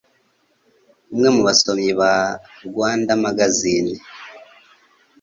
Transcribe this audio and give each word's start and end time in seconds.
Umwe 1.11 1.29
mu 1.35 1.41
basomyi 1.47 1.91
ba 1.99 2.13
Rwandamagazine 2.67 3.93